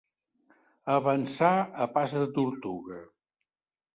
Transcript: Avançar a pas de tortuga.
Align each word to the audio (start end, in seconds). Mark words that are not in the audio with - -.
Avançar 0.93 1.51
a 1.85 1.87
pas 1.97 2.17
de 2.19 2.25
tortuga. 2.39 2.97